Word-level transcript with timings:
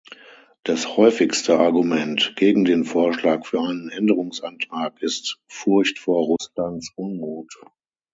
Das 0.63 0.97
häufigste 0.97 1.59
Argument 1.59 2.33
gegen 2.35 2.65
den 2.65 2.85
Vorschlag 2.85 3.45
für 3.45 3.59
einen 3.59 3.89
Änderungsantrag 3.89 4.99
ist 5.03 5.39
Furcht 5.45 5.99
vor 5.99 6.25
Russlands 6.25 6.91
Unmut. 6.95 7.53